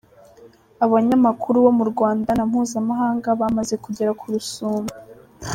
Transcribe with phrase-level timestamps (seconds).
[0.85, 4.91] Abanyamakuru bo mu Rwanda na mpuzamahanga bamaze kugera ku Rusumo.